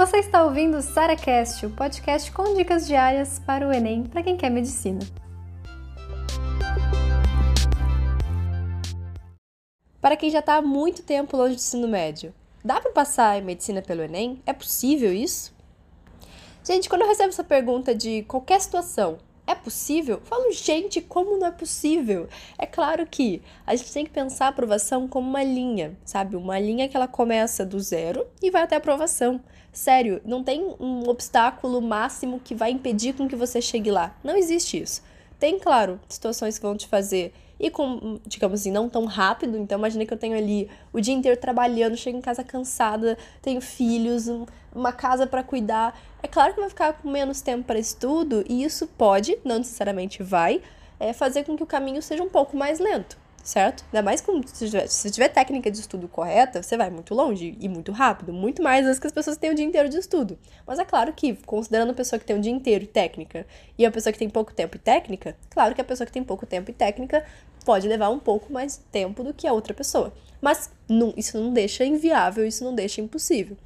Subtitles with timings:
[0.00, 4.34] Você está ouvindo o SaraCast, o podcast com dicas diárias para o Enem para quem
[4.34, 5.00] quer medicina.
[10.00, 12.32] Para quem já está há muito tempo longe do ensino médio,
[12.64, 14.40] dá para passar em medicina pelo Enem?
[14.46, 15.54] É possível isso?
[16.64, 19.18] Gente, quando eu recebo essa pergunta de qualquer situação,
[19.50, 20.16] é possível?
[20.16, 22.28] Eu falo, gente, como não é possível?
[22.56, 26.36] É claro que a gente tem que pensar a aprovação como uma linha, sabe?
[26.36, 29.40] Uma linha que ela começa do zero e vai até a aprovação.
[29.72, 34.16] Sério, não tem um obstáculo máximo que vai impedir com que você chegue lá.
[34.22, 35.02] Não existe isso.
[35.38, 39.58] Tem, claro, situações que vão te fazer e com, digamos assim, não tão rápido.
[39.58, 43.60] Então, imagina que eu tenho ali o dia inteiro trabalhando, chego em casa cansada, tenho
[43.60, 44.26] filhos,
[44.74, 46.00] uma casa para cuidar.
[46.22, 50.22] É claro que vai ficar com menos tempo para estudo e isso pode, não necessariamente
[50.22, 50.62] vai,
[50.98, 53.84] é, fazer com que o caminho seja um pouco mais lento certo?
[53.86, 57.56] Ainda mais com, se tiver, se tiver técnica de estudo correta, você vai muito longe
[57.58, 59.98] e muito rápido, muito mais do que as pessoas que têm o dia inteiro de
[59.98, 60.38] estudo.
[60.66, 63.46] Mas é claro que, considerando a pessoa que tem o dia inteiro e técnica
[63.78, 66.22] e a pessoa que tem pouco tempo e técnica, claro que a pessoa que tem
[66.22, 67.24] pouco tempo e técnica
[67.64, 70.12] pode levar um pouco mais tempo do que a outra pessoa.
[70.40, 73.56] Mas não, isso não deixa inviável, isso não deixa impossível.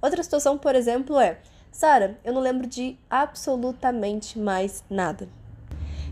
[0.00, 1.38] Outra situação, por exemplo, é:
[1.70, 5.28] Sara, eu não lembro de absolutamente mais nada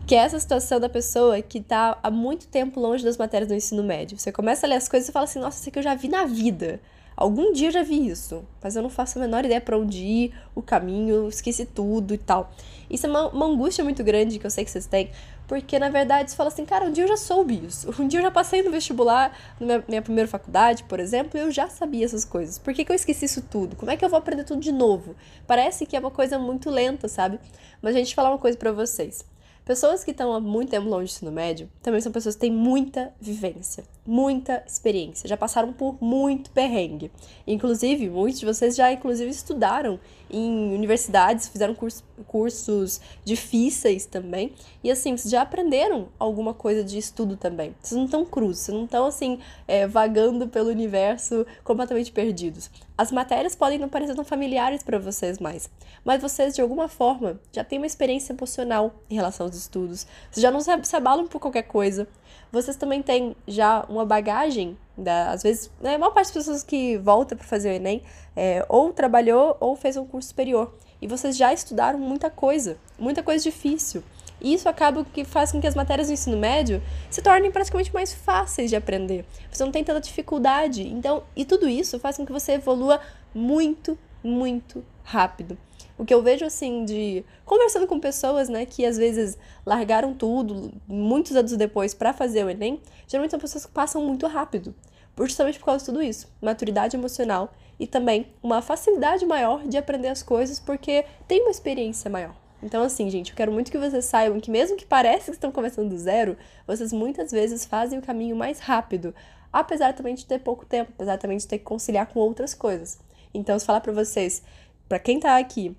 [0.07, 3.55] que é essa situação da pessoa que está há muito tempo longe das matérias do
[3.55, 4.19] ensino médio.
[4.19, 6.09] Você começa a ler as coisas e fala assim: nossa, isso aqui eu já vi
[6.09, 6.81] na vida.
[7.17, 9.99] Algum dia eu já vi isso, mas eu não faço a menor ideia para onde
[9.99, 12.51] ir, o caminho, esqueci tudo e tal.
[12.91, 15.11] Isso é uma, uma, angústia muito grande que eu sei que vocês têm,
[15.47, 17.89] porque na verdade você fala assim, cara, um dia eu já soube isso.
[18.03, 21.43] Um dia eu já passei no vestibular, na minha, minha primeira faculdade, por exemplo, e
[21.43, 22.59] eu já sabia essas coisas.
[22.59, 23.77] Por que, que eu esqueci isso tudo?
[23.77, 25.15] Como é que eu vou aprender tudo de novo?
[25.47, 27.39] Parece que é uma coisa muito lenta, sabe?
[27.81, 29.25] Mas a gente falar uma coisa para vocês.
[29.65, 32.53] Pessoas que estão há muito tempo longe do ensino médio também são pessoas que têm
[32.53, 37.11] muita vivência, muita experiência, já passaram por muito perrengue.
[37.47, 39.99] Inclusive, muitos de vocês já inclusive estudaram
[40.31, 44.53] em universidades, fizeram curso, cursos difíceis também.
[44.83, 47.75] E assim, vocês já aprenderam alguma coisa de estudo também.
[47.81, 52.71] Vocês não estão cruz, vocês não estão assim, é, vagando pelo universo completamente perdidos.
[52.97, 55.69] As matérias podem não parecer tão familiares para vocês mais,
[56.05, 60.07] mas vocês, de alguma forma, já têm uma experiência emocional em relação aos estudos.
[60.31, 62.07] Vocês já não se abalam por qualquer coisa.
[62.53, 66.63] Vocês também têm já uma bagagem, da, às vezes, né, a maior parte das pessoas
[66.63, 68.03] que volta para fazer o Enem
[68.37, 70.75] é, ou trabalhou ou fez um curso superior.
[71.01, 74.03] E vocês já estudaram muita coisa, muita coisa difícil.
[74.41, 77.93] E isso acaba que faz com que as matérias do ensino médio se tornem praticamente
[77.95, 79.25] mais fáceis de aprender.
[79.51, 80.87] Você não tem tanta dificuldade.
[80.87, 83.01] Então, e tudo isso faz com que você evolua
[83.35, 85.57] muito, muito rápido.
[85.97, 90.73] O que eu vejo assim de conversando com pessoas, né, que às vezes largaram tudo
[90.89, 94.75] muitos anos depois para fazer o ENEM, geralmente são pessoas que passam muito rápido,
[95.21, 100.09] justamente por causa de tudo isso, maturidade emocional e também uma facilidade maior de aprender
[100.09, 102.35] as coisas porque tem uma experiência maior.
[102.61, 105.53] Então, assim, gente, eu quero muito que vocês saibam que, mesmo que pareça que estão
[105.53, 109.15] começando do zero, vocês muitas vezes fazem o caminho mais rápido,
[109.53, 112.99] apesar também de ter pouco tempo, apesar também de ter que conciliar com outras coisas.
[113.35, 114.43] Então, se falar para vocês,
[114.89, 115.77] para quem tá aqui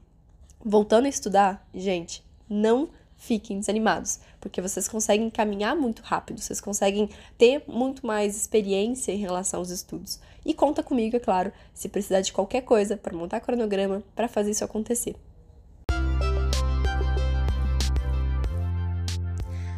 [0.66, 7.08] voltando a estudar, gente, não fiquem desanimados, porque vocês conseguem caminhar muito rápido, vocês conseguem
[7.38, 10.20] ter muito mais experiência em relação aos estudos.
[10.44, 14.52] E conta comigo, é claro, se precisar de qualquer coisa para montar cronograma, para fazer
[14.52, 15.16] isso acontecer.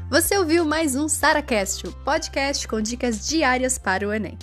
[0.09, 4.38] Você ouviu mais um SaraCast, o podcast com dicas diárias para o Enem.